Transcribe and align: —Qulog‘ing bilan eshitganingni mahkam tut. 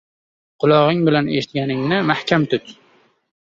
—Qulog‘ing 0.63 1.03
bilan 1.09 1.29
eshitganingni 1.41 2.01
mahkam 2.09 2.49
tut. 2.55 2.73